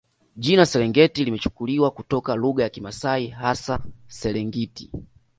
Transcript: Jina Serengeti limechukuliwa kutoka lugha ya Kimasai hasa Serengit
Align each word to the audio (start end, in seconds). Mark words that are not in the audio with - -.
Jina 0.35 0.65
Serengeti 0.65 1.25
limechukuliwa 1.25 1.91
kutoka 1.91 2.35
lugha 2.35 2.63
ya 2.63 2.69
Kimasai 2.69 3.27
hasa 3.27 3.79
Serengit 4.07 4.89